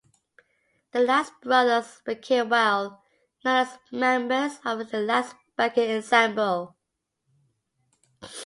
The 0.93 0.99
Last 1.01 1.31
brothers 1.43 2.01
became 2.03 2.49
well 2.49 3.03
known 3.45 3.57
as 3.57 3.77
members 3.91 4.57
of 4.65 4.89
the 4.89 4.99
Last-Becker 4.99 5.79
Ensemble. 5.79 6.75